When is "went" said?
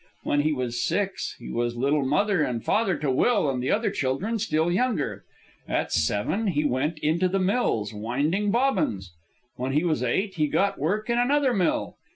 6.65-6.97